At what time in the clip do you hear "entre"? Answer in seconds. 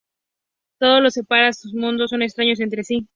2.59-2.83